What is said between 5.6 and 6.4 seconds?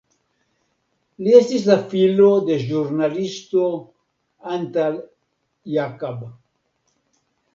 Jakab.